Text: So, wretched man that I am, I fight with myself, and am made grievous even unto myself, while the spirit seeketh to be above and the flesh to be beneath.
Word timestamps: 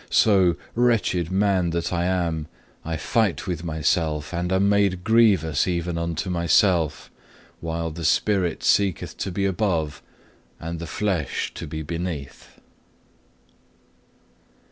So, 0.09 0.55
wretched 0.73 1.29
man 1.29 1.69
that 1.69 1.93
I 1.93 2.05
am, 2.05 2.47
I 2.83 2.97
fight 2.97 3.45
with 3.45 3.63
myself, 3.63 4.33
and 4.33 4.51
am 4.51 4.67
made 4.67 5.03
grievous 5.03 5.67
even 5.67 5.95
unto 5.95 6.27
myself, 6.27 7.11
while 7.59 7.91
the 7.91 8.03
spirit 8.03 8.63
seeketh 8.63 9.15
to 9.17 9.31
be 9.31 9.45
above 9.45 10.01
and 10.59 10.79
the 10.79 10.87
flesh 10.87 11.53
to 11.53 11.67
be 11.67 11.83
beneath. 11.83 12.59